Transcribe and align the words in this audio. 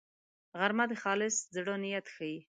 غرمه 0.59 0.85
د 0.91 0.93
خالص 1.01 1.35
زړه 1.55 1.75
نیت 1.83 2.05
ښيي 2.15 2.37